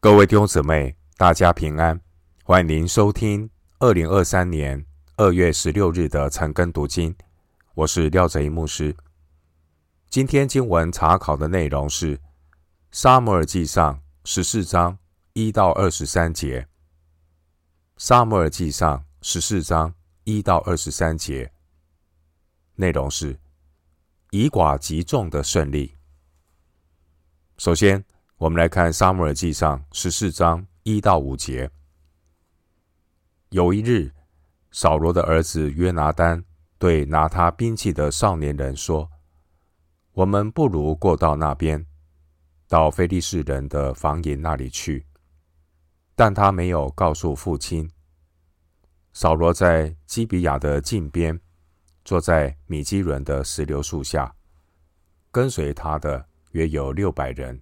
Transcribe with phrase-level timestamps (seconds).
[0.00, 2.00] 各位弟兄姊妹，大家平安！
[2.44, 4.86] 欢迎您收听二零二三年
[5.16, 7.12] 二月十六日的晨更读经。
[7.74, 8.94] 我是廖哲一牧师。
[10.08, 12.16] 今天经文查考的内容是
[12.92, 14.96] 《撒母耳记上》十四章
[15.32, 16.60] 一到二十三节。
[17.96, 21.50] 《撒母耳记上》十四章一到二十三节
[22.76, 23.36] 内容是
[24.30, 25.96] 以寡击众的胜利。
[27.56, 28.04] 首先，
[28.38, 31.68] 我们来看《撒母耳记上》十四章一到五节。
[33.48, 34.12] 有一日，
[34.70, 36.44] 扫罗的儿子约拿单
[36.78, 39.10] 对拿他兵器的少年人说
[40.14, 41.84] ：“我们不如过到那边，
[42.68, 45.04] 到非利士人的房营那里去。”
[46.14, 47.90] 但他没有告诉父亲。
[49.12, 51.40] 扫罗在基比亚的近边，
[52.04, 54.32] 坐在米基伦的石榴树下，
[55.32, 57.60] 跟随他的约有六百人。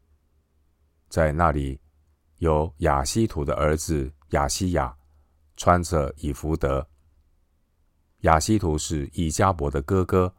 [1.09, 1.81] 在那里，
[2.39, 4.95] 有亚希图的儿子亚西亚，
[5.57, 6.87] 穿着以弗得。
[8.21, 10.35] 亚希图是以迦伯的哥哥，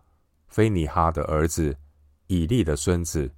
[0.48, 1.78] 菲尼哈的儿子，
[2.28, 3.34] 以利的孙子。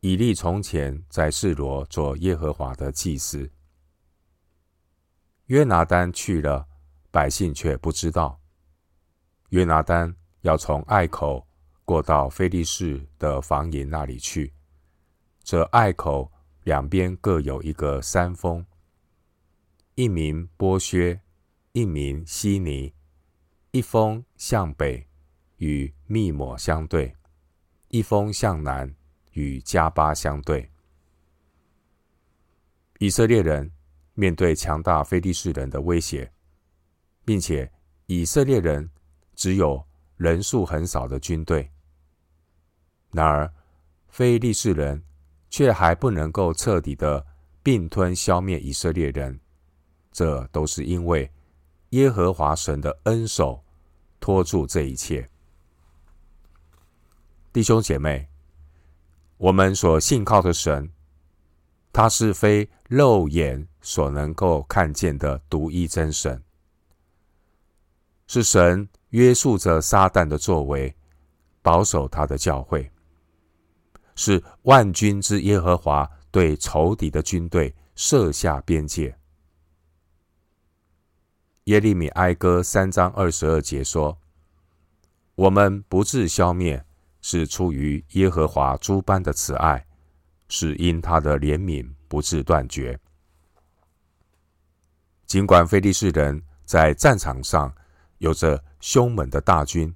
[0.00, 3.50] 以利从前在示罗做耶和华的祭司。
[5.46, 6.68] 约拿单去了，
[7.10, 8.38] 百姓却不知道。
[9.48, 11.46] 约拿单要从隘口
[11.86, 14.52] 过到非利士的防营那里去，
[15.42, 16.30] 这隘口。
[16.64, 18.64] 两边各有一个山峰，
[19.96, 21.20] 一名波薛，
[21.72, 22.94] 一名西尼，
[23.70, 25.06] 一峰向北
[25.58, 27.14] 与密抹相对，
[27.88, 28.94] 一峰向南
[29.32, 30.70] 与迦巴相对。
[32.98, 33.70] 以色列人
[34.14, 36.32] 面对强大非利士人的威胁，
[37.26, 37.70] 并且
[38.06, 38.88] 以色列人
[39.34, 41.70] 只有人数很少的军队，
[43.12, 43.52] 然而
[44.08, 45.04] 非利士人。
[45.54, 47.24] 却还不能够彻底的
[47.62, 49.38] 并吞消灭以色列人，
[50.10, 51.30] 这都是因为
[51.90, 53.62] 耶和华神的恩手
[54.18, 55.30] 托住这一切。
[57.52, 58.28] 弟兄姐妹，
[59.36, 60.90] 我们所信靠的神，
[61.92, 66.42] 他是非肉眼所能够看见的独一真神，
[68.26, 70.92] 是神约束着撒旦的作为，
[71.62, 72.90] 保守他的教会。
[74.14, 79.16] 是万军之耶和华对仇敌的军队设下边界。
[81.64, 84.18] 耶利米哀歌三章二十二节说
[85.34, 86.84] ：“我们不致消灭，
[87.22, 89.86] 是出于耶和华诸般的慈爱，
[90.48, 92.98] 是因他的怜悯不致断绝。”
[95.26, 97.74] 尽管菲利士人在战场上
[98.18, 99.92] 有着凶猛的大军，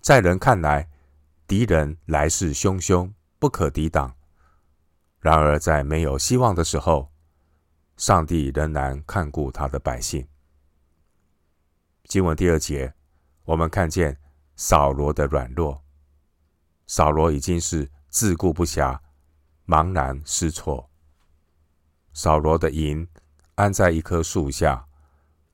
[0.00, 0.88] 在人看来，
[1.52, 4.16] 敌人来势汹汹，不可抵挡。
[5.20, 7.12] 然而，在没有希望的时候，
[7.98, 10.26] 上帝仍然看顾他的百姓。
[12.04, 12.94] 经文第二节，
[13.44, 14.18] 我们看见
[14.56, 15.84] 扫罗的软弱。
[16.86, 18.98] 扫罗已经是自顾不暇，
[19.66, 20.88] 茫然失措。
[22.14, 23.06] 扫罗的营
[23.56, 24.86] 安在一棵树下，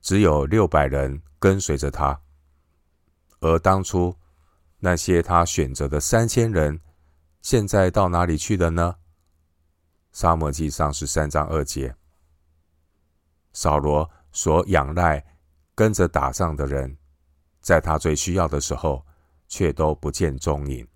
[0.00, 2.20] 只有六百人跟随着他，
[3.41, 4.16] 而当初。
[4.81, 6.81] 那些他选择的三千人，
[7.43, 8.97] 现在到哪里去了呢？
[10.12, 11.94] 撒母耳记上是三章二节，
[13.53, 15.25] 扫罗所仰赖、
[15.75, 16.97] 跟着打仗的人，
[17.61, 19.05] 在他最需要的时候，
[19.49, 20.87] 却都不见踪影。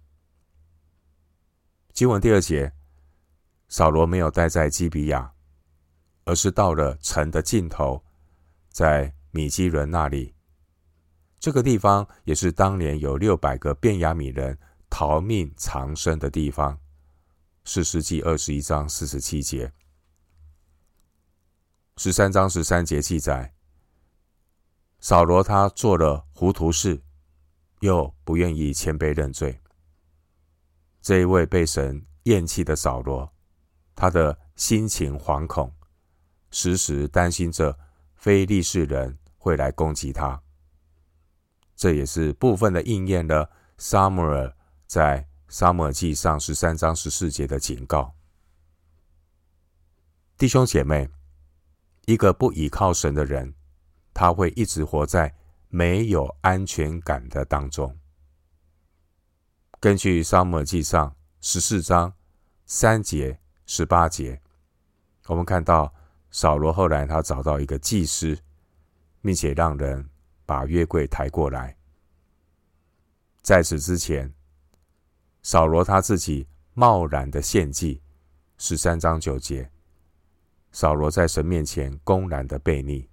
[1.92, 2.72] 经文第二节，
[3.69, 5.32] 扫罗没有待在基比亚，
[6.25, 8.03] 而是到了城的尽头，
[8.71, 10.34] 在米基伦那里。
[11.42, 14.56] 这个地方也是当年有六百个便雅米人
[14.88, 16.78] 逃命藏身的地方。
[17.64, 19.72] 士师记二十一章四十七节，
[21.97, 23.53] 十三章十三节记载，
[25.00, 27.03] 扫罗他做了糊涂事，
[27.80, 29.60] 又不愿意谦卑认罪。
[31.00, 33.28] 这一位被神厌弃的扫罗，
[33.97, 35.74] 他的心情惶恐，
[36.53, 37.77] 时时担心着
[38.15, 40.41] 非利士人会来攻击他。
[41.82, 44.56] 这也是部分的应验了撒母耳
[44.86, 48.14] 在撒母耳记上十三章十四节的警告。
[50.38, 51.10] 弟兄姐妹，
[52.04, 53.56] 一个不倚靠神的人，
[54.14, 55.34] 他会一直活在
[55.70, 57.98] 没有安全感的当中。
[59.80, 62.14] 根据撒母耳记上十四章
[62.64, 64.40] 三节、十八节，
[65.26, 65.92] 我们看到
[66.30, 68.38] 扫罗后来他找到一个祭司，
[69.20, 70.11] 并且让人。
[70.53, 71.75] 把约柜抬过来。
[73.41, 74.31] 在此之前，
[75.43, 78.03] 扫罗他自己贸然的献祭，
[78.59, 79.71] 十三章九节，
[80.71, 83.09] 扫罗在神面前公然的悖逆。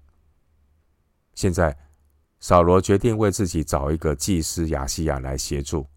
[1.34, 1.78] 现在，
[2.42, 5.88] 扫罗决定为自己找一个祭司亚西亚来协助，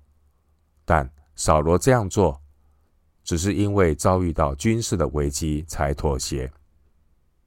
[0.85, 2.41] 但扫罗这样做，
[3.25, 6.49] 只是因为遭遇到军事的危机才妥协。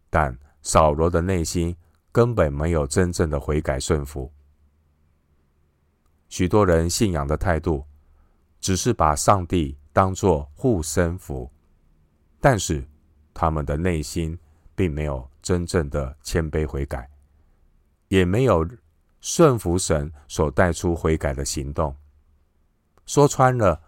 [0.10, 1.74] 但扫罗的内心
[2.16, 4.32] 根本没有真正的悔改顺服。
[6.30, 7.86] 许多人信仰的态度，
[8.62, 11.52] 只是把上帝当作护身符，
[12.40, 12.88] 但是
[13.34, 14.40] 他们的内心
[14.76, 17.10] 并没有真正的谦卑悔改，
[18.08, 18.66] 也没有
[19.20, 21.94] 顺服神所带出悔改的行动。
[23.06, 23.82] 说穿了，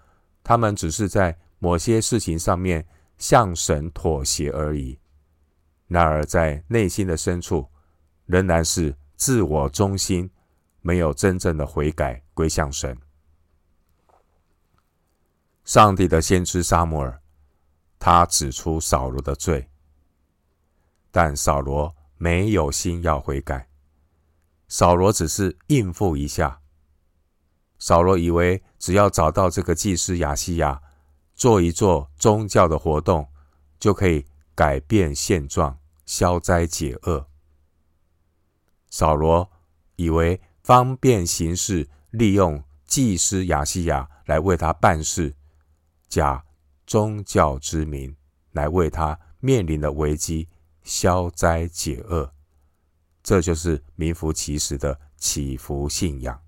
[0.44, 2.86] 他们只是在某些事情上面
[3.18, 5.00] 向神妥协而已。
[5.88, 7.66] 然而，在内心的深处，
[8.28, 10.30] 仍然是自我中心，
[10.82, 12.96] 没有真正的悔改归向神。
[15.66, 17.22] 上帝的先知撒母耳，
[18.00, 19.70] 他指出扫罗的罪，
[21.12, 23.68] 但扫罗没有心要悔改。
[24.68, 26.62] 扫罗只是应付一下。
[27.80, 30.82] 扫罗以为只要找到这个祭司亚西亚，
[31.36, 33.28] 做一做宗教的活动，
[33.78, 34.26] 就可以
[34.56, 37.27] 改变现状、消灾解厄。
[38.90, 39.50] 扫罗
[39.96, 45.36] 以为方便行事，利用祭司亚西亚来为他办事。
[46.08, 46.44] 假
[46.86, 48.16] 宗教之名
[48.52, 50.48] 来为他面临的危机
[50.84, 52.34] 消灾解厄，
[53.22, 56.42] 这就是名副其实的祈福信仰。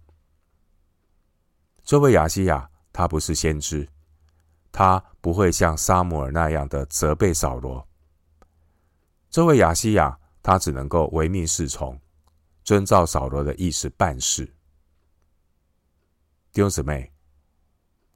[1.84, 3.88] 这位亚西亚，他不是先知，
[4.72, 7.86] 他不会像撒母耳那样的责备扫罗。
[9.30, 12.00] 这位亚西亚，他只能够唯命是从，
[12.70, 14.46] 遵照扫罗的意思办事。
[16.54, 17.12] 弟兄姊妹，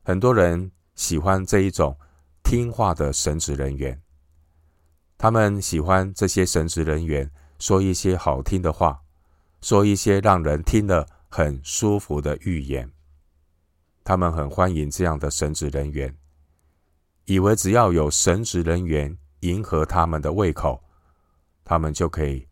[0.03, 0.71] 很多人。
[0.93, 1.97] 喜欢这一种
[2.43, 3.99] 听话的神职人员，
[5.17, 7.27] 他们喜欢这些神职人员
[7.57, 9.01] 说一些好听的话，
[9.61, 12.87] 说一些让人听了很舒服的预言。
[14.03, 16.15] 他们很欢迎这样的神职人员，
[17.25, 20.83] 以为只要有神职人员迎合他们的胃口，
[21.63, 22.47] 他们就可以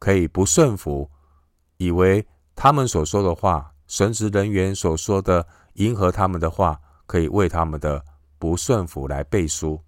[0.00, 1.08] 可以不顺服，
[1.76, 2.26] 以为
[2.56, 5.46] 他们所说的话，神职人员所说的。
[5.74, 8.04] 迎合他们的话，可以为他们的
[8.38, 9.82] 不顺服来背书。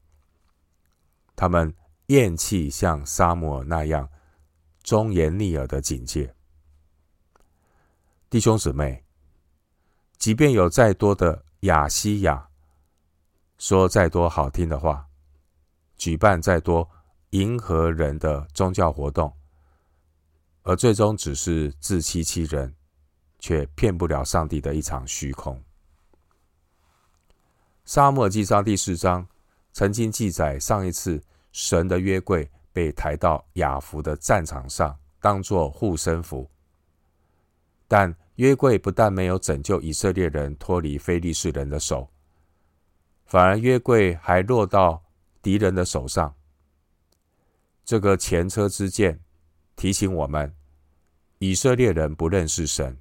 [1.35, 1.75] 他们
[2.07, 4.09] 厌弃像撒母耳那样
[4.83, 6.35] 忠言逆耳的警戒。
[8.31, 9.05] 弟兄姊妹，
[10.17, 12.49] 即便有再多的亚西亚，
[13.59, 15.09] 说再多好听的话，
[15.97, 16.89] 举办再多
[17.31, 19.31] 迎合人的宗教活动，
[20.63, 22.75] 而最终只是自欺欺人，
[23.39, 25.63] 却骗不了上帝的一场虚空。
[27.85, 29.27] 撒母耳记上第四章
[29.73, 31.21] 曾经记载，上一次
[31.51, 36.49] 神的约柜被抬到亚弗的战场上，当作护身符。
[37.89, 42.09] 但约柜不但没有拯救以色列人脱离非利士人的手，
[43.27, 45.03] 反而约柜还落到
[45.43, 46.35] 敌人的手上。
[47.85, 49.21] 这个前车之鉴
[49.77, 50.55] 提醒我们：
[51.39, 52.99] 以色列人不认识神，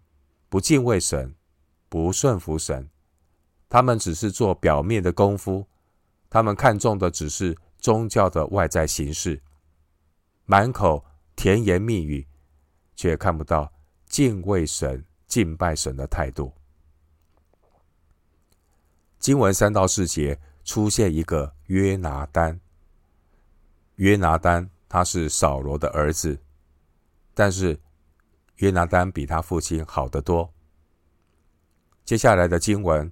[0.49, 1.35] 不敬畏神，
[1.89, 2.89] 不顺服神。
[3.69, 5.67] 他们只是做表面的功夫，
[6.29, 9.41] 他们看重的只是宗教的外在形式，
[10.45, 12.27] 满口甜言蜜语，
[12.95, 13.71] 却看不到
[14.07, 16.53] 敬畏神、敬拜神的态度。
[19.19, 22.59] 经文三到四节出现一个约拿单，
[23.95, 26.37] 约拿单他是扫罗的儿子，
[27.33, 27.79] 但是
[28.57, 30.53] 约拿单比他父亲好得多。
[32.03, 33.11] 接下来的经文。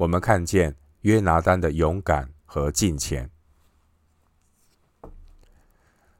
[0.00, 3.30] 我们看见约拿单的勇敢和敬虔。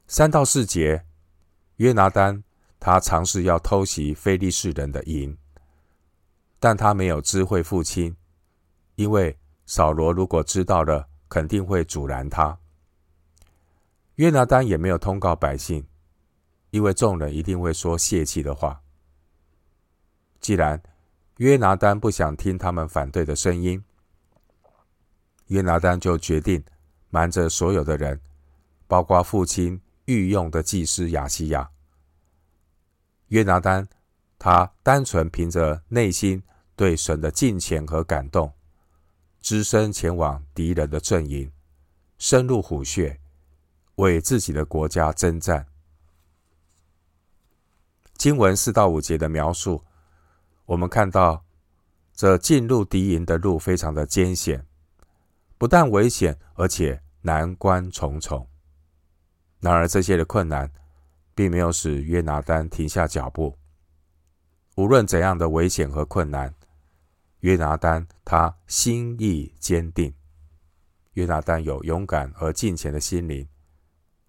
[0.06, 1.06] 三到四节，
[1.76, 2.44] 约拿单
[2.78, 5.34] 他尝试要偷袭非利士人的营，
[6.58, 8.14] 但他没有知会父亲，
[8.96, 12.58] 因为扫罗如果知道了，肯定会阻拦他。
[14.16, 15.86] 约拿单也没有通告百姓，
[16.70, 18.80] 因为众人一定会说泄气的话。
[20.40, 20.82] 既然
[21.36, 23.82] 约拿单不想听他们反对的声音，
[25.46, 26.62] 约拿单就决定
[27.10, 28.20] 瞒着所有的人，
[28.86, 31.70] 包括父亲御用的祭司亚西亚。
[33.28, 33.88] 约拿单
[34.38, 36.42] 他单纯凭着内心
[36.74, 38.52] 对神的敬虔和感动，
[39.40, 41.52] 只身前往敌人的阵营，
[42.18, 43.20] 深入虎穴，
[43.96, 45.66] 为自己的国家征战。
[48.20, 49.82] 经文四到五节的描述。
[50.66, 51.42] 我们看到，
[52.12, 54.62] 这进入敌营的路非常的艰险，
[55.56, 58.46] 不但危险，而且难关重重。
[59.60, 60.70] 然而，这些的困难
[61.34, 63.56] 并没有使约拿单停下脚步。
[64.76, 66.54] 无论怎样的危险和困难，
[67.38, 70.12] 约拿单他心意坚定。
[71.14, 73.48] 约拿单有勇敢而敬虔的心灵，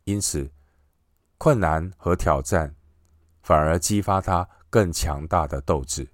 [0.05, 0.49] 因此
[1.37, 2.73] 困难和挑战
[3.41, 6.07] 反而激发他更强大的斗志。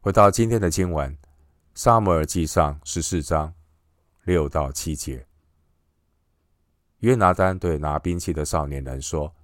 [0.00, 1.12] 回到今天的经文，
[1.74, 3.52] 《撒母耳记上》十四章
[4.24, 5.26] 六到七节，
[6.98, 9.34] 约拿单对拿兵器的少年人说。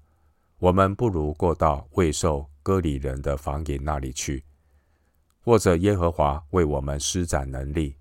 [0.58, 4.42] 我们不如过到未受割礼人的房营那里去，
[5.42, 7.98] 或者耶和华为我们施展能力，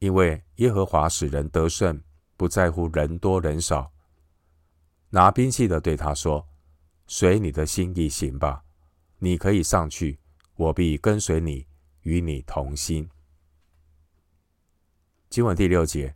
[0.00, 2.02] 因为耶和华使人得胜，
[2.36, 3.92] 不在乎人多人少。
[5.16, 6.46] 拿兵器的对他说
[7.08, 8.62] ：“随你的心意行吧，
[9.16, 10.18] 你可以上去，
[10.56, 11.66] 我必跟随你，
[12.02, 13.08] 与你同心。”
[15.30, 16.14] 经文第六节，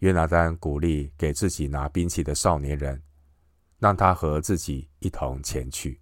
[0.00, 3.02] 约拿单鼓励给自己拿兵器的少年人。
[3.78, 5.98] 让他和自己一同前去。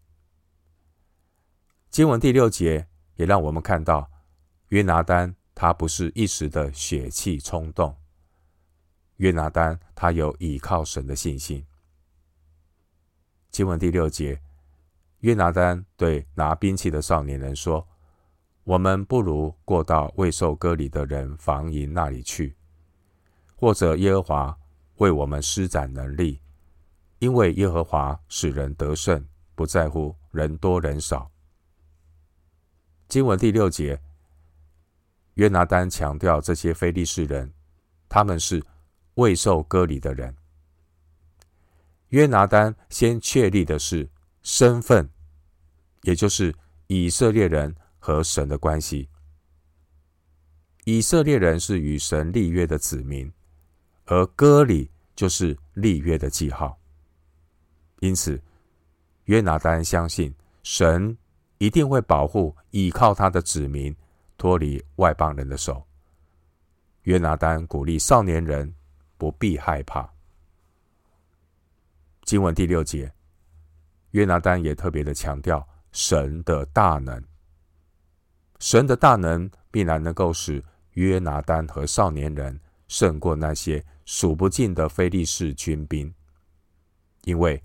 [1.91, 4.11] 经文第六节也让我们看到，
[4.71, 7.97] 约拿单他不是一时的血气冲动。
[9.19, 11.65] 约拿单他有倚靠神的信心。
[13.51, 14.41] 经文第六节，
[15.21, 17.87] 约拿单对拿兵器的少年人说
[18.65, 22.57] ：“我们不如过到未受割礼的人房营那里去，
[23.57, 24.59] 或者耶和华
[24.97, 26.41] 为我们施展能力。”
[27.19, 31.29] 因为耶和华使人得胜，不在乎人多人少。
[33.09, 34.01] 经文第六节，
[35.35, 37.53] 约拿单强调这些非利士人，
[38.09, 38.63] 他们是
[39.19, 40.35] 未受割礼的人。
[42.11, 44.09] 约拿单先确立的是
[44.43, 45.09] 身份，
[46.03, 46.55] 也就是
[46.87, 49.09] 以色列人和神的关系。
[50.85, 53.31] 以色列人是与神立约的子民，
[54.07, 56.79] 而割礼就是立约的记号。
[58.01, 58.41] 因此，
[59.25, 60.33] 约拿单相信
[60.63, 61.19] 神
[61.59, 63.95] 一定会保护倚靠他的子民
[64.39, 65.85] 脱离外邦人的手。
[67.03, 68.73] 约拿单鼓励少年人
[69.19, 70.11] 不必害怕。
[72.23, 73.13] 经文第六节，
[74.13, 77.23] 约拿单也特别的强调神的大能。
[78.59, 86.15] 神的大能必然能够使约拿单和少年人胜过那些数不尽的非利士军兵，
[87.25, 87.63] 因为。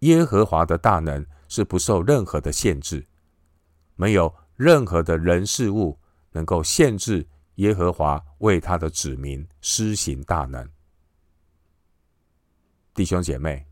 [0.00, 3.04] 耶和华的大能是不受任何的限制，
[3.94, 5.98] 没有任何的人事物
[6.32, 10.68] 能够限制耶和华为他的子民施行大能。
[12.96, 13.66] 弟兄姐妹，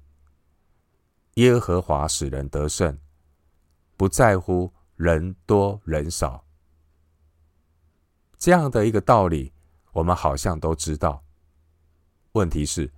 [1.36, 2.98] 耶和华使人得胜，
[3.96, 6.44] 不在乎人多人少。
[8.36, 9.50] 这样的一个道理，
[9.92, 11.24] 我们好像都知道。
[12.32, 12.92] 问题是，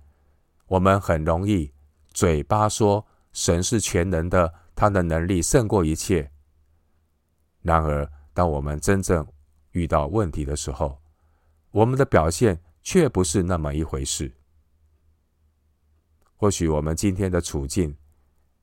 [0.65, 1.71] 我们很容易
[2.11, 3.07] 嘴巴说。
[3.31, 6.31] 神是全能的，他的能力胜过一切。
[7.61, 9.25] 然而，当我们真正
[9.71, 10.99] 遇到问题的时候，
[11.69, 14.36] 我们的表现却不是那么一回事。
[16.37, 17.93] 或许我们今天的处境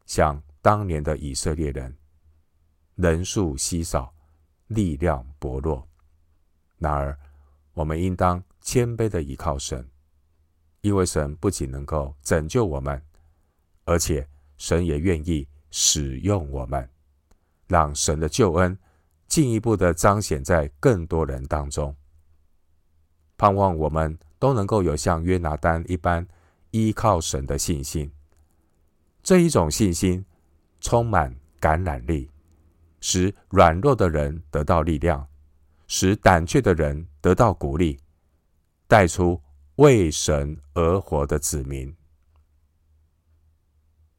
[0.07, 1.95] 像当年的以色列人，
[2.95, 4.15] 人数稀少，
[4.69, 5.87] 力量薄弱。
[6.79, 7.19] 然而，
[7.75, 9.87] 我们应当谦卑的倚靠神，
[10.81, 13.03] 因为神不仅能够拯救我们，
[13.85, 14.27] 而且。
[14.57, 16.89] 神也愿意使用我们，
[17.67, 18.79] 让神的救恩
[19.27, 21.95] 进一步的彰显在更多人当中。
[23.37, 26.25] 盼望我们都能够有像约拿单一般
[26.75, 28.11] 依靠神的信心。
[29.23, 30.25] 这一种信心
[30.81, 32.29] 充满感染力，
[33.01, 35.25] 使软弱的人得到力量，
[35.87, 37.97] 使胆怯的人得到鼓励，
[38.89, 39.41] 带出
[39.77, 41.95] 为神而活的子民。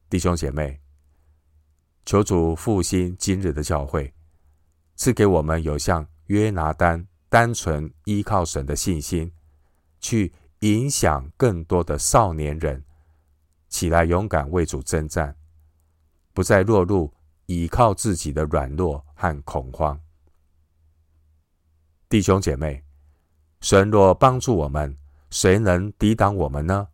[0.09, 0.79] 弟兄姐妹，
[2.05, 4.13] 求主复兴今日的教会，
[4.95, 9.29] 赐给我们有像约拿单单纯依靠神的信心，
[9.99, 10.31] 去
[10.65, 12.83] 影响更多的少年人
[13.69, 15.35] 起来勇敢为主征战，
[16.33, 17.13] 不再落入
[17.45, 20.01] 依靠自己的软弱和恐慌。
[22.09, 22.83] 弟兄姐妹，
[23.61, 24.97] 神若帮助我们，
[25.29, 26.87] 谁能抵挡我们呢？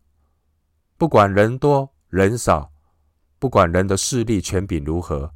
[0.98, 2.70] 不管人多人少。
[3.38, 5.34] 不管人的势力权柄如何，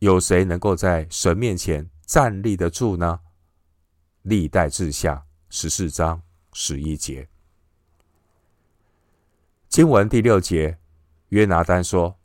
[0.00, 3.20] 有谁能够在神面前站立得住呢？
[4.22, 6.20] 历代志下十四章
[6.52, 7.28] 十一节，
[9.68, 10.78] 经文第六节，
[11.28, 12.18] 约拿单说：“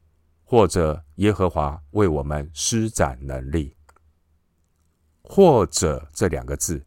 [0.46, 3.76] 或者耶和华为我们施展能力。”
[5.22, 6.86] 或者这两个字，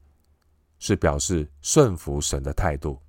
[0.79, 3.01] 是表示顺服神的态度。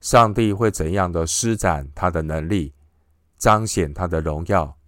[0.00, 2.74] 上帝会怎样的施展他的能力，
[3.38, 4.78] 彰显他的荣耀，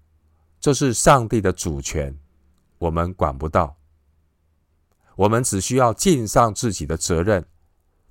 [0.61, 2.15] 这是上帝的主权，
[2.77, 3.75] 我们管不到。
[5.17, 7.47] 我们只需要尽上自己的责任，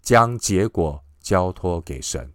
[0.01, 2.33] 将结果交托给神。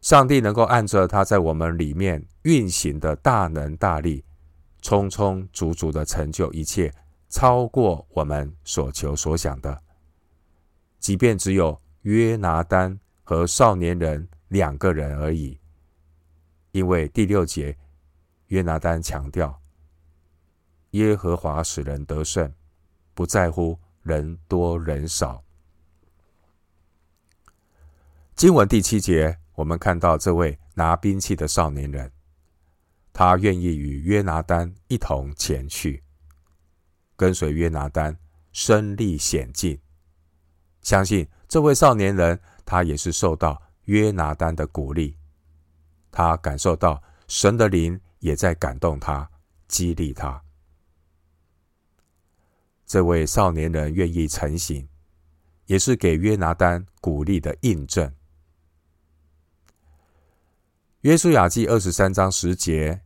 [0.00, 4.24] 上帝能够按着他在我们里面运行的大能大力，
[4.80, 6.92] 充充足足的成就一切，
[7.28, 9.82] 超过我们所求所想的。
[10.98, 15.58] 即便只有约拿单和少年人两个人而已，
[16.72, 17.76] 因为第六节，
[18.46, 19.60] 约拿单强调，
[20.92, 22.50] 耶和华使人得胜，
[23.12, 25.44] 不在乎人多人少。
[28.34, 32.10] 经文第七节，我们看到这位拿兵器的少年人，
[33.12, 36.02] 他愿意与约拿单一同前去，
[37.14, 38.16] 跟随约拿单，
[38.52, 39.78] 身历险境。
[40.80, 45.14] 相信这位少年人，他也是受到约拿单的鼓励，
[46.10, 49.30] 他感受到神的灵也在感动他，
[49.68, 50.42] 激励他。
[52.86, 54.88] 这位少年人愿意成行，
[55.66, 58.10] 也是给约拿单鼓励的印证。
[61.02, 63.00] 约书亚记二十三章十节，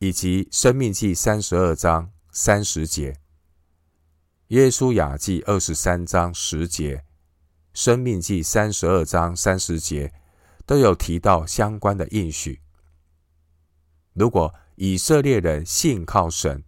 [0.00, 3.20] 以及生命记三十二章三十节。
[4.48, 7.04] 约书亚记二十三章十节，
[7.72, 10.12] 生命记三十二章三十节，
[10.66, 12.60] 都有提到相关的应许。
[14.12, 16.64] 如果以色列人信靠神，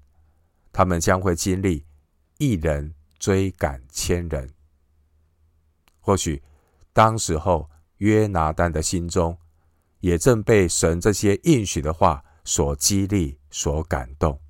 [0.72, 1.84] 他们将会经历。
[2.36, 4.48] 一人追赶千人，
[5.98, 6.40] 或许
[6.92, 9.36] 当时候约拿单的心中
[10.00, 14.40] 也正被神这些应许的话所激励、所感动。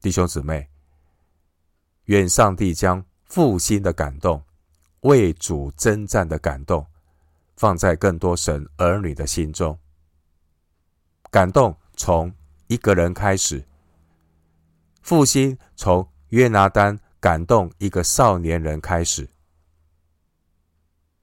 [0.00, 0.68] 弟兄姊妹，
[2.04, 4.42] 愿上帝将复兴的感动、
[5.00, 6.86] 为主征战的感动，
[7.56, 9.78] 放在更多神儿女的心中。
[11.30, 12.32] 感动从
[12.66, 13.64] 一个人开始。
[15.02, 19.28] 复兴从约拿单感动一个少年人开始。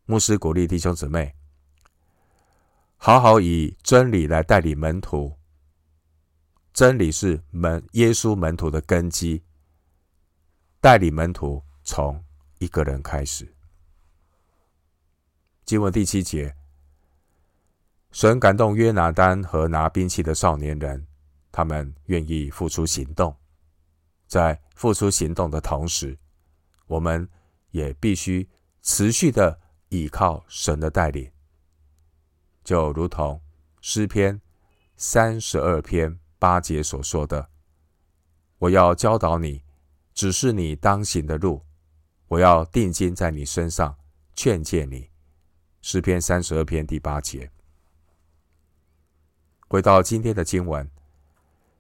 [0.06, 1.36] 牧师鼓励弟兄姊妹，
[3.08, 5.34] 好好以真理来带领门徒。
[6.74, 9.42] 真理是门耶稣门徒的根基。
[10.82, 12.22] 带领门徒从
[12.58, 13.48] 一个人开始。
[15.64, 16.54] 经文第七节，
[18.12, 21.08] 神感动约拿单和拿兵器的少年人，
[21.50, 23.34] 他们愿意付出行动。
[24.28, 26.20] 在付出行动的同时，
[26.88, 27.26] 我们
[27.72, 28.46] 也必须
[28.82, 31.32] 持续的倚靠神的带领，
[32.68, 33.42] 就如同
[33.80, 34.42] 诗篇
[34.98, 37.50] 三十二篇八节所说的
[38.60, 39.64] ：“我要教导你，
[40.14, 41.64] 指示你当行的路；
[42.28, 43.96] 我要定睛在你身上，
[44.36, 45.10] 劝诫你。”
[45.82, 47.50] 诗篇三十二篇第八节。
[49.70, 50.86] 回到今天的经文，《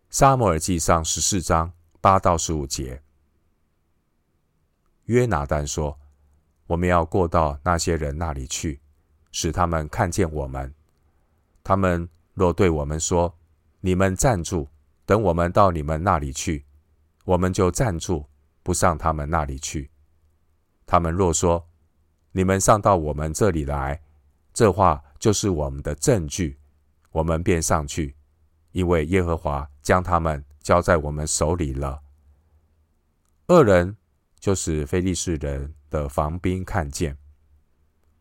[0.09, 1.73] 撒母耳记上》十四章。
[1.99, 3.01] 八到十五节，
[5.05, 5.99] 约拿单说
[6.67, 8.79] ：“我们要过到那些人那里去，
[9.33, 10.73] 使他们看见我们。
[11.67, 13.37] 他们若对我们说
[13.81, 14.69] ：‘你们站住，
[15.05, 16.65] 等我们到你们那里去’，
[17.25, 18.25] 我们就站住，
[18.63, 19.91] 不上他们那里去。
[20.85, 21.67] 他们若说
[22.31, 24.01] ：‘你们上到我们这里来’，
[24.53, 26.57] 这话就是我们的证据，
[27.11, 28.15] 我们便上去，
[28.71, 32.01] 因为耶和华将他们。”交在我们手里了。
[33.47, 33.95] 恶人
[34.37, 37.17] 就是非利士人的防兵看见。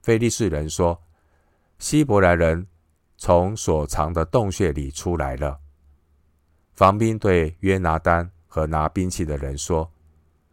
[0.00, 1.02] 非利士人说
[1.80, 2.68] ：“希伯来人
[3.16, 5.60] 从所藏的洞穴里出来了。”
[6.74, 9.90] 防兵对约拿单和拿兵器的人说：“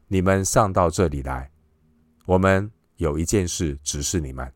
[0.07, 1.51] 你们上到这里来，
[2.25, 4.51] 我们有一件事指示你们。”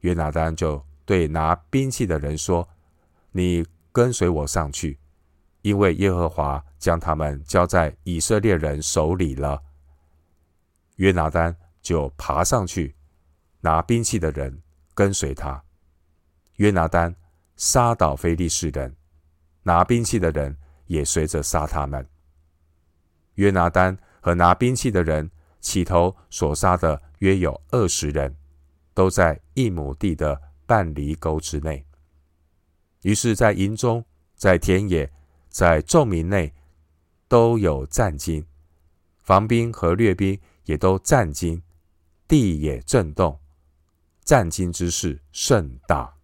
[0.00, 2.66] 约拿单就对拿兵器的人说
[3.32, 4.98] ：“你跟随我上去。”
[5.62, 9.62] 因为耶和华将他们交在以色列人手里了，
[10.96, 12.96] 约拿单就爬上去，
[13.60, 14.62] 拿兵器的人
[14.94, 15.62] 跟随他。
[16.60, 17.16] 约拿单
[17.56, 18.94] 杀倒非利士人，
[19.62, 20.54] 拿兵器的人
[20.86, 22.06] 也随着杀他们。
[23.36, 28.36] 约拿单和拿兵器的人起头所杀的约有二十人，
[28.92, 31.82] 都在一亩地的半犁沟之内。
[33.04, 34.04] 于是，在营中，
[34.36, 35.10] 在田野。
[35.48, 36.54] 在众民内
[37.26, 38.46] 都有战惊，
[39.18, 41.60] 防兵和掠兵也都战惊，
[42.28, 43.40] 地也震动，
[44.22, 46.19] 战惊之势甚大。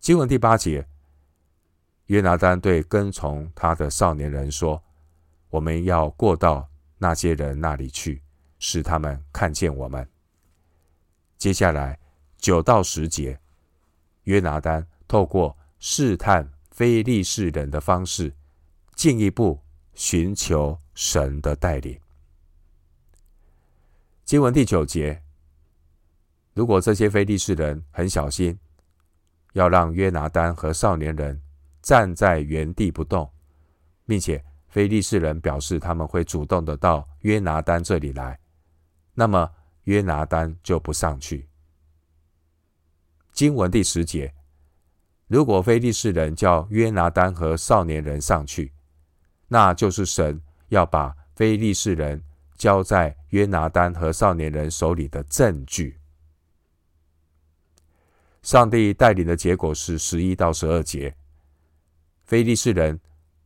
[0.00, 0.88] 经文第八节，
[2.06, 4.82] 约拿单对跟从他的少年人说
[5.50, 8.22] ：“我们要过到那些人那里去，
[8.58, 10.08] 使他们看见我们。
[11.36, 11.98] 接下来
[12.38, 13.38] 九到十节，
[14.24, 18.34] 约拿单透过试探非利士人的方式，
[18.94, 19.60] 进一步
[19.92, 22.00] 寻求神的带领。
[24.24, 25.22] 经文第九节，
[26.54, 28.58] 如果这些非利士人很小心，
[29.52, 31.40] 要让约拿单和少年人
[31.82, 33.30] 站在原地不动，
[34.06, 38.38] 并且非利士人表示他们会主动的到约拿单这里来，
[39.14, 39.50] 那么
[39.84, 41.48] 约拿单就不上去。
[43.32, 44.34] 经文第十节，
[45.28, 48.72] 如果非利士人叫约拿单和少年人上去，
[49.48, 52.22] 那就是神要把非利士人
[52.56, 55.99] 交在约拿单和少年人手里的证据。
[58.42, 61.14] 上帝带领的结果是十一到十二节，
[62.24, 63.00] 非利士人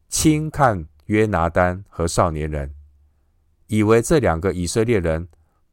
[0.08, 2.74] 轻看约拿单和少年人，
[3.66, 5.28] 以为这两个以色列人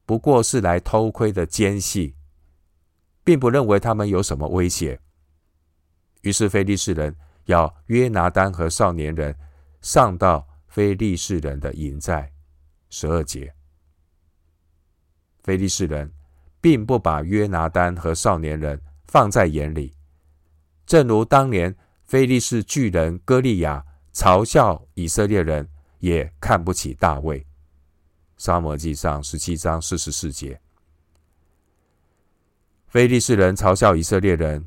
[0.05, 2.15] 不过是来偷窥的奸细。
[3.23, 4.99] 并不认为他们有什么威胁，
[6.21, 9.37] 于是非利士人要约拿单和少年人
[9.79, 12.33] 上到非利士人的营寨。
[12.89, 13.53] 十二节，
[15.43, 16.11] 非利士人
[16.59, 19.93] 并不把约拿单和少年人放在眼里，
[20.85, 25.67] 正如当年非利士巨人歌利亚嘲笑以色列人，
[25.99, 27.45] 也看不起大卫。
[28.37, 30.61] 撒母耳记上十七章四十四节。
[32.87, 34.65] 非利士人嘲笑以色列人，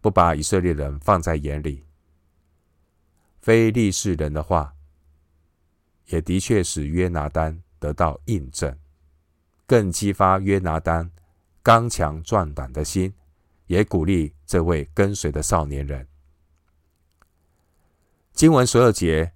[0.00, 1.84] 不把以色列人放在眼里。
[3.40, 4.72] 非利士人的话，
[6.06, 8.78] 也的确使约拿单得到印证，
[9.66, 11.10] 更激发约拿单
[11.64, 13.12] 刚强壮胆的心，
[13.70, 16.08] 也鼓励这位跟随的少年人。
[18.32, 19.32] 经文十二节，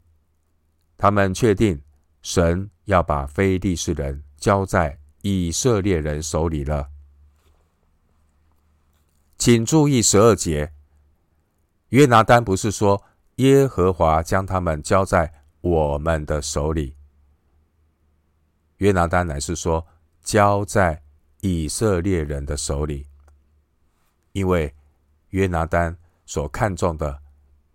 [0.98, 1.80] 他们确定
[2.20, 6.90] 神要把非利士人交在以色列人手里了。
[9.38, 10.72] 请注意十二节，
[11.90, 13.04] 约拿单不是说
[13.36, 16.96] 耶和华将他们交在我们的手里，
[18.78, 19.86] 约拿单乃是说
[20.24, 21.04] 交在
[21.42, 23.06] 以色列人的手里，
[24.34, 24.74] 因为
[25.30, 27.22] 约拿单所看重的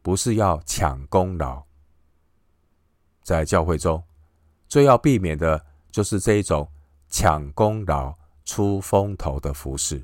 [0.01, 1.63] 不是要抢功劳，
[3.23, 4.03] 在教会中
[4.67, 6.69] 最要避免的就是这一种
[7.07, 10.03] 抢功劳、出风头的服饰。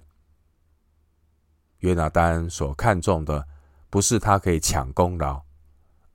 [1.80, 3.46] 约拿单所看重的，
[3.90, 5.44] 不是他可以抢功劳，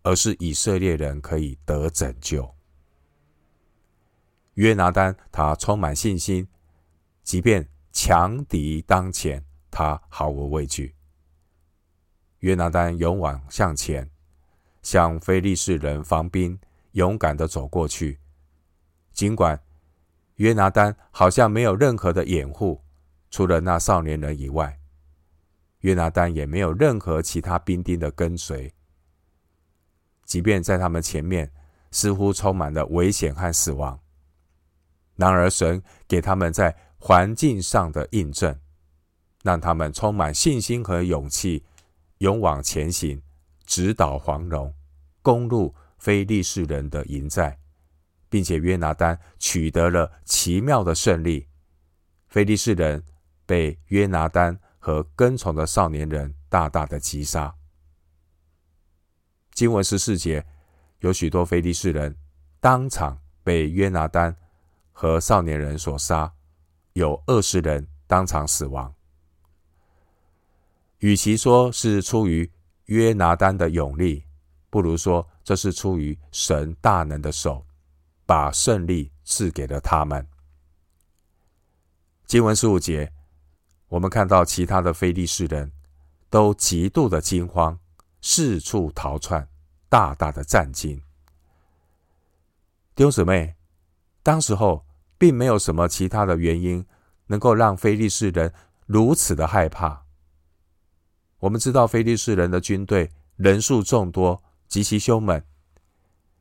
[0.03, 2.55] 而是以色列人可以得拯救。
[4.55, 6.49] 约拿单他充满信心，
[7.23, 10.95] 即便强敌当前，他毫无畏惧。
[12.41, 14.11] 约拿单勇往向前，
[14.83, 16.59] 向非利士人防兵
[16.93, 18.19] 勇敢的走过去。
[19.13, 19.61] 尽管
[20.37, 22.83] 约拿单好像没有任何的掩护，
[23.31, 24.79] 除了那少年人以外。
[25.81, 28.75] 约拿单也没有任何其他兵丁的跟随，
[30.25, 31.51] 即便在他们前面
[31.91, 33.99] 似乎充满了危险和死亡，
[35.17, 38.59] 然而神给他们在环境上的印证，
[39.43, 41.65] 让他们充满信心和勇气，
[42.19, 43.23] 勇往前行，
[43.65, 44.75] 直捣黄龙，
[45.23, 47.59] 攻入非利士人的营寨，
[48.29, 51.47] 并且约拿单取得了奇妙的胜利，
[52.29, 53.05] 非利士人
[53.47, 54.59] 被约拿单。
[54.83, 57.55] 和跟从的少年人大大的击杀。
[59.53, 60.47] 经文十四节，
[61.01, 62.17] 有许多非利士人
[62.61, 64.35] 当场被约拿单
[64.91, 66.33] 和少年人所杀，
[66.95, 68.91] 有二十人当场死亡。
[71.01, 72.51] 与其说是出于
[72.87, 74.25] 约拿单的勇力，
[74.71, 77.67] 不如说这是出于神大能的手，
[78.25, 80.27] 把胜利赐给了他们。
[82.27, 83.13] 经文十五节。
[83.89, 85.73] 我们看到其他的非利士人
[86.29, 87.77] 都极度的惊慌，
[88.23, 89.49] 四处逃窜，
[89.89, 91.03] 大大的战惊。
[92.95, 93.57] 弟兄姊妹，
[94.23, 94.87] 当时候
[95.19, 96.87] 并没有什么其他的原因
[97.27, 98.55] 能够让非利士人
[98.87, 100.05] 如此的害怕。
[101.41, 105.43] 我们知道非利士人的军队人数众多，极其凶猛。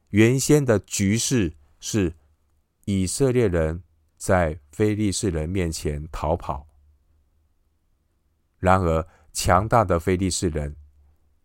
[0.09, 2.13] 原先的局势是
[2.85, 3.81] 以色列人
[4.17, 6.67] 在非利士人面前逃跑。
[8.57, 10.75] 然而，强大的非利士人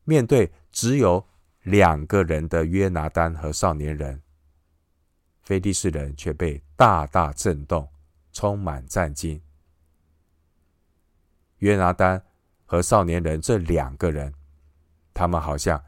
[0.03, 1.25] 面对只有
[1.63, 4.21] 两个人的约拿单和少年人，
[5.43, 7.89] 非利士人却被大大震动，
[8.33, 9.41] 充满战惊。
[11.59, 12.21] 约拿单
[12.67, 14.33] 和少年人这两个人，
[15.13, 15.83] 他们好像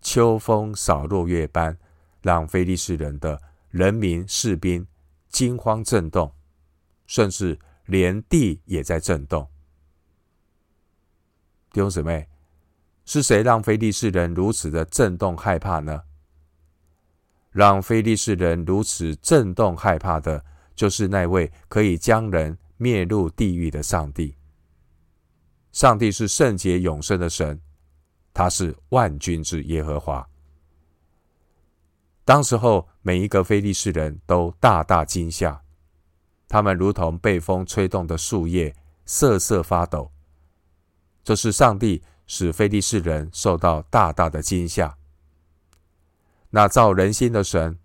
[0.00, 1.76] 秋风扫落叶般，
[2.20, 3.40] 让菲利士人的
[3.70, 4.86] 人民士兵
[5.28, 6.32] 惊慌震动，
[7.06, 9.48] 甚至连地也在震动。
[11.72, 12.28] 弟兄姊妹，
[13.04, 16.02] 是谁让菲利士人如此的震动害怕呢？
[17.50, 24.36] 让菲利士人如此震动害怕的，就是那位可以将人灭入地狱的上帝。
[25.72, 27.58] 上帝是圣洁永生的神，
[28.34, 30.28] 他是万军之耶和华。
[32.24, 35.60] 当时候，每一个非利士人都大大惊吓，
[36.46, 40.12] 他们如同被风吹动的树叶，瑟瑟发抖。
[41.24, 44.96] 这是上帝使非利士人受到大大的惊吓。
[46.50, 47.78] 那造人心的神，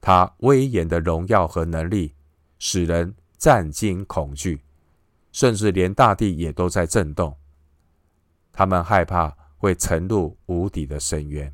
[0.00, 2.14] 他威严的荣耀和能力，
[2.58, 4.62] 使人战惊恐惧，
[5.32, 7.36] 甚至连大地也都在震动。
[8.52, 11.52] 他们害怕会沉入无底的深渊。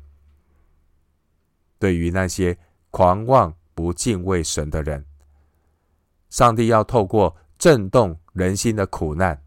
[1.79, 2.57] 对于那些
[2.91, 5.05] 狂妄不敬畏神的人，
[6.29, 9.41] 上帝要透过震动人心的苦难，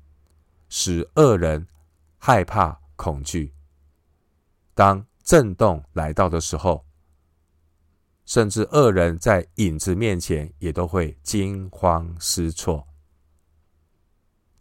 [0.69, 1.67] 使恶人
[2.17, 3.53] 害怕恐惧。
[4.75, 6.87] 当震动来到的时候，
[8.25, 12.89] 甚至恶人在影子面前也都会惊慌失措。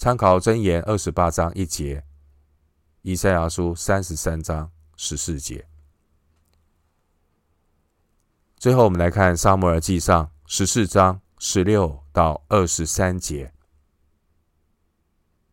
[0.01, 2.03] 参考箴言二十八章一节，
[3.03, 5.67] 以赛亚书三十三章十四节。
[8.57, 13.53] 最后，我们来看撒母耳记上十四章十六到二十三节，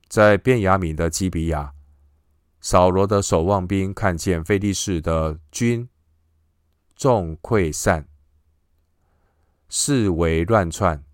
[0.08, 1.74] 在便雅悯的基比亚，
[2.62, 5.86] 扫罗的守望兵看见非利士的军。
[6.96, 8.08] 众溃散，
[9.68, 11.04] 四围乱窜。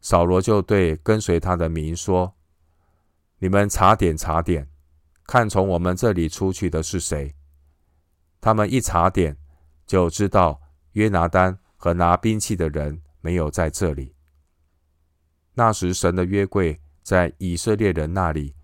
[0.00, 2.34] 扫罗就对跟随他的民说
[3.38, 4.68] ：“你们查点查点，
[5.24, 7.34] 看从我们这里出去的是谁？”
[8.40, 9.36] 他们一查点，
[9.86, 10.60] 就知道
[10.92, 14.14] 约拿单和拿兵器的人没有在这里。
[15.52, 18.54] 那时，神的约柜在以色列人那里。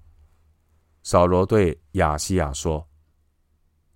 [1.03, 2.88] 扫罗对亚西亚说：“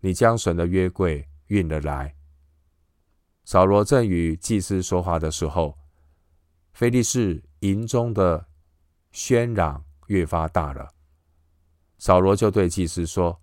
[0.00, 2.14] 你将神的约柜运了来。”
[3.44, 5.76] 扫罗正与祭司说话的时候，
[6.80, 8.46] 非利士营中的
[9.12, 10.94] 喧嚷越发大了。
[11.98, 13.38] 扫罗就对祭司说：“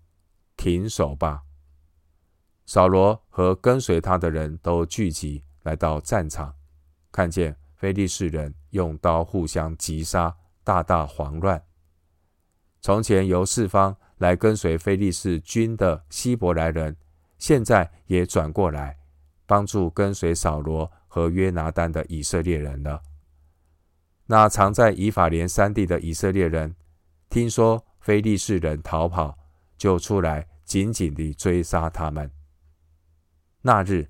[0.57, 1.43] 停手吧！”
[2.65, 6.55] 扫罗和跟随他的人都聚集来到战场，
[7.11, 11.63] 看见非利士人用刀互相击杀，大大慌乱。
[12.81, 16.97] 从前由四方来跟随非利士军的希伯来人，
[17.37, 18.97] 现在也转过来。
[19.45, 23.03] 帮助跟随扫罗和约拿单的以色列人了。
[24.27, 26.75] 那藏在以法莲山地的以色列人，
[27.29, 29.37] 听说非利士人逃跑，
[29.77, 32.29] 就出来紧紧地追杀他们。
[33.61, 34.09] 那日，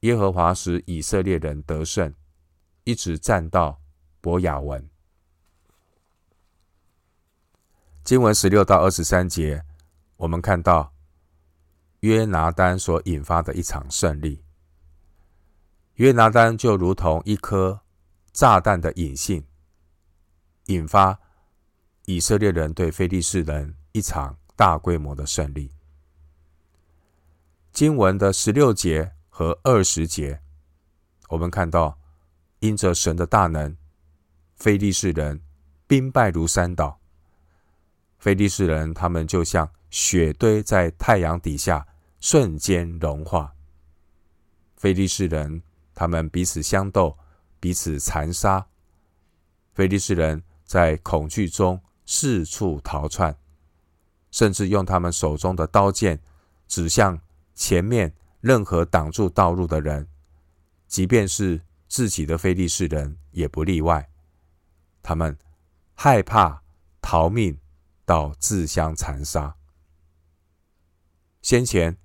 [0.00, 2.12] 耶和华使以色列人得胜，
[2.84, 3.80] 一直战到
[4.20, 4.88] 伯雅文。
[8.02, 9.64] 经文十六到二十三节，
[10.16, 10.92] 我们看到
[12.00, 14.42] 约拿单所引发的一场胜利。
[15.94, 17.80] 约拿单就如同一颗
[18.38, 19.44] 炸弹的引信，
[20.66, 21.18] 引发
[22.04, 25.72] 以色列人对非利士人一场大规模的胜利。
[27.72, 30.40] 经文的十六节和二十节，
[31.30, 31.98] 我们看到，
[32.60, 33.76] 因着神的大能，
[34.54, 35.42] 非利士人
[35.88, 37.00] 兵败如山倒。
[38.20, 41.84] 非利士人他们就像雪堆在太阳底下，
[42.20, 43.52] 瞬间融化。
[44.76, 45.60] 非利士人。
[45.92, 47.18] 他们彼此相斗，
[47.60, 48.66] 彼此残杀。
[49.74, 53.36] 非利士人在恐惧中四处逃窜，
[54.30, 56.20] 甚至用他们手中的刀剑
[56.66, 57.20] 指向
[57.54, 60.08] 前面任何挡住道路的人，
[60.86, 64.08] 即便是自己的非利士人也不例外。
[65.02, 65.36] 他们
[65.94, 66.62] 害怕
[67.00, 67.58] 逃命，
[68.04, 69.54] 到自相残杀。
[71.42, 71.96] 先前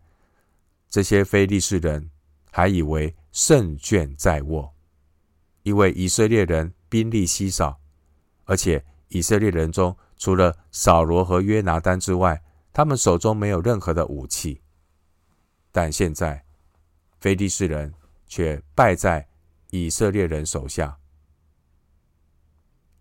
[0.90, 2.10] 这些非利士人
[2.52, 3.16] 还以为。
[3.36, 4.76] 胜券在握，
[5.64, 7.80] 因为以色列人兵力稀少，
[8.46, 14.62] 而且以色列人中除了扫罗和约拿单之外，他们手中没有任何的武器。
[15.72, 16.46] 但现在，
[17.20, 17.94] 非利士人
[18.28, 19.28] 却败在
[19.72, 21.00] 以色列人手下。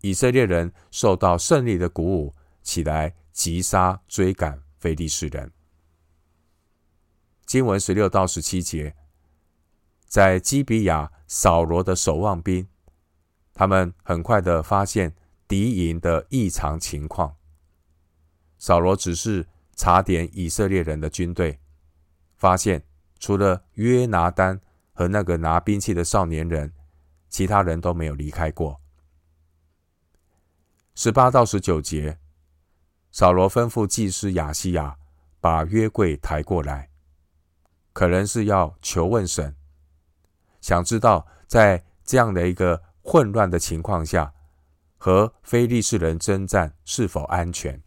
[0.01, 5.51] 以色列人受到胜利的鼓舞，起来急杀追赶非利士人。
[7.45, 8.95] 经文十六到十七节。
[10.05, 12.67] 在基比亚，扫罗的守望兵，
[13.55, 15.15] 他们很快的发现
[15.47, 17.37] 敌营的异常情况。
[18.59, 21.59] 扫罗只是查点以色列人的军队，
[22.37, 22.83] 发现
[23.17, 24.61] 除了约拿单
[24.93, 26.71] 和那个拿兵器的少年人，
[27.31, 28.79] 其他人都没有离开过。
[30.93, 32.19] 十八到十九节，
[33.11, 34.99] 扫罗吩咐祭司亚西亚
[35.41, 36.91] 把约柜抬过来，
[37.91, 39.55] 可能是要求问神，
[40.63, 44.33] 想知道在这样的一个混乱的情况下，
[44.97, 47.83] 和非利士人征战是否安全。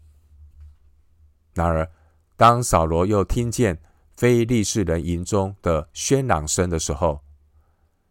[1.55, 1.91] 然而，
[2.37, 3.81] 当扫罗又听见
[4.15, 7.23] 非利士人营中的喧嚷声的时候，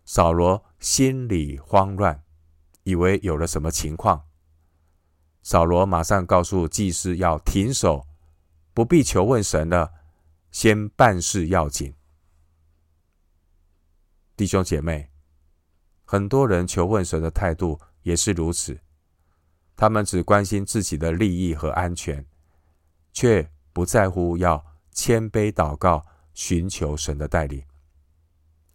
[0.03, 2.23] 扫罗心里慌乱，
[2.81, 4.23] 以为有了什么情况。
[5.43, 8.07] 扫罗马上告诉祭司要停手，
[8.73, 9.91] 不必求问神了，
[10.49, 11.93] 先办事要紧。
[14.35, 15.09] 弟兄姐妹，
[16.03, 18.79] 很多人求问神的态度也是如此，
[19.75, 22.25] 他们只关心自己的利益和安全。
[23.13, 27.63] 却不在乎要谦卑祷告，寻求神的带领。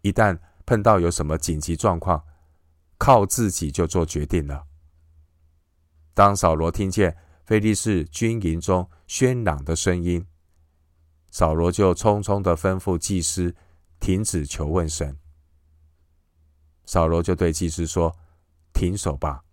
[0.00, 2.24] 一旦碰到有什么紧急状况，
[2.96, 4.64] 靠自己就做决定了。
[6.14, 10.26] 当扫罗听见非利士军营中喧嚷的声音，
[11.30, 13.54] 扫罗就匆匆地吩咐祭司
[13.98, 15.18] 停止求问神。
[16.90, 18.12] 扫罗就对祭司说
[18.74, 19.44] ：“停手吧。”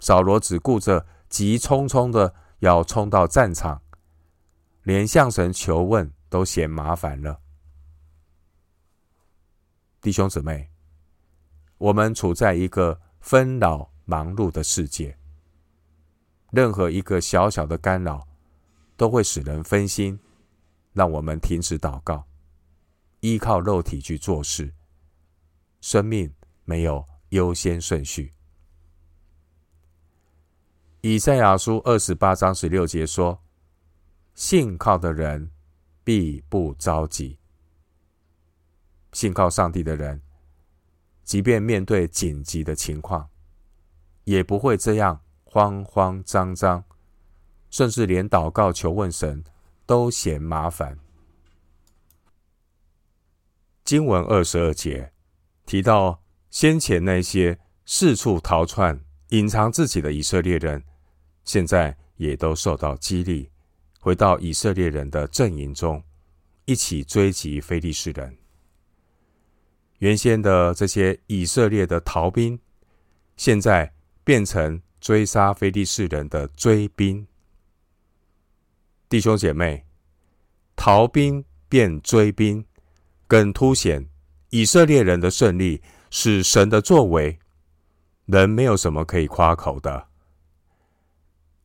[0.00, 2.34] 扫罗只顾着急匆匆的。
[2.58, 3.80] 要冲到战场，
[4.82, 7.40] 连向神求问都嫌麻烦了。
[10.00, 10.68] 弟兄姊妹，
[11.76, 15.16] 我们处在一个纷扰忙碌的世界，
[16.50, 18.26] 任何一个小小的干扰
[18.96, 20.18] 都会使人分心，
[20.92, 22.26] 让我们停止祷告，
[23.20, 24.74] 依靠肉体去做事，
[25.80, 26.32] 生命
[26.64, 28.34] 没有优先顺序。
[31.00, 33.40] 以赛亚书二十八章十六节说
[34.34, 35.50] ：“信靠的人
[36.02, 37.38] 必不着急。
[39.12, 40.20] 信靠上帝的人，
[41.22, 43.30] 即便面对紧急的情况，
[44.24, 46.84] 也不会这样慌慌张张，
[47.70, 49.42] 甚至连祷告求问神
[49.86, 50.98] 都嫌麻烦。”
[53.84, 55.12] 经文二十二节
[55.68, 60.82] 提到，先前那些四处逃窜、隐藏自己的以色列人。
[61.44, 63.50] 现在也都受到激励，
[64.00, 66.02] 回到以色列人的阵营中，
[66.64, 68.38] 一起追击非利士人。
[69.98, 72.58] 原先的这些以色列的逃兵，
[73.36, 73.92] 现在
[74.24, 77.26] 变成追杀非利士人的追兵。
[79.10, 79.84] 弟兄姐妹，
[80.74, 82.64] 逃兵变追兵，
[83.26, 84.08] 更凸显
[84.50, 87.38] 以色列人的胜利是神的作为，
[88.24, 90.06] 人没有什么可以夸口的。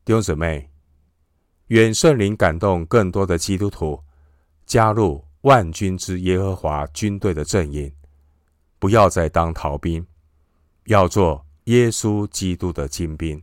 [0.04, 0.70] 弟兄姊妹，
[1.68, 4.04] 愿圣灵感动更多的基督徒
[4.66, 7.90] 加入万军之耶和华军队的阵营，
[8.78, 10.06] 不要再当逃兵，
[10.84, 13.42] 要做耶稣基督的精兵，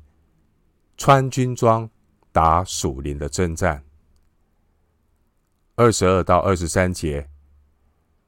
[0.98, 1.90] 穿军装
[2.32, 3.84] 打属灵的征战。
[5.74, 7.28] 二十二到二十三节，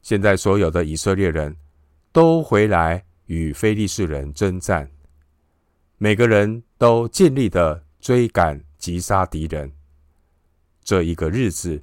[0.03, 1.57] 现在所有的以色列人
[2.11, 4.91] 都回来与非利士人征战，
[5.97, 7.83] 每个人都尽力的。
[8.03, 9.71] 追赶击杀敌人，
[10.83, 11.81] 这一个日子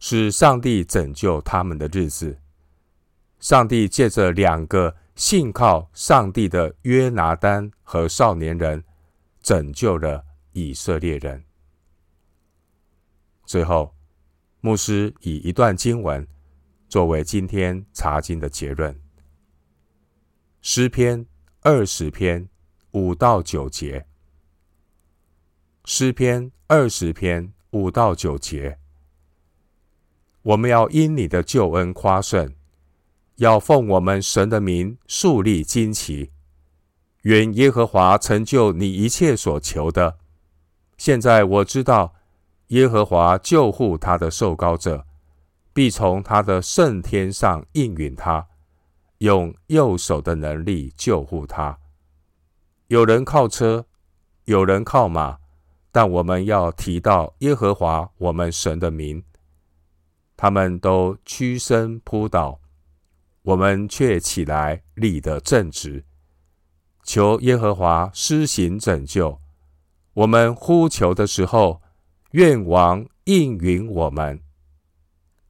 [0.00, 2.36] 是上帝拯救他们的日子。
[3.38, 8.82] 上帝借着两个信靠上帝的约拿单和少年人，
[9.40, 11.44] 拯救了以色列人。
[13.44, 13.94] 最后，
[14.60, 16.26] 牧师以一段经文
[16.96, 18.98] 作为今天查经的结论：
[20.62, 21.26] 诗篇
[21.60, 22.48] 二十篇
[22.92, 24.06] 五到九节。
[25.84, 28.78] 诗篇二十篇五到九节，
[30.40, 32.54] 我们要因你的救恩夸胜，
[33.34, 36.30] 要奉我们神的名树立旌旗。
[37.24, 40.16] 愿耶和华成就你一切所求的。
[40.96, 42.14] 现在我知道，
[42.68, 45.06] 耶和华救护他的受膏者，
[45.76, 48.48] 必从他的圣天上应允他，
[49.18, 51.78] 用右手的能力救护他。
[52.86, 53.84] 有人靠车，
[54.46, 55.36] 有人靠马。
[55.92, 59.22] 但我们要提到耶和华我们神的名，
[60.34, 62.58] 他们都屈身扑倒，
[63.42, 66.06] 我们却起来立得正直，
[67.02, 69.38] 求耶和华施行拯救。
[70.14, 71.82] 我们呼求的时候，
[72.30, 74.42] 愿王应允我们。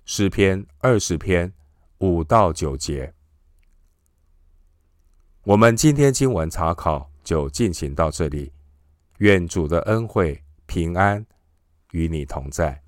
[0.09, 1.53] 诗篇二十篇
[1.99, 3.13] 五到九节，
[5.43, 8.53] 我们今天经文查考就进行到这里。
[9.19, 11.27] 愿主的恩惠平安
[11.91, 12.81] 与你同在。